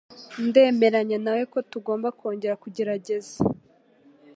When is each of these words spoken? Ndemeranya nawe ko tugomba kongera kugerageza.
Ndemeranya 0.47 1.17
nawe 1.25 1.43
ko 1.51 1.59
tugomba 1.71 2.07
kongera 2.19 2.55
kugerageza. 2.63 3.35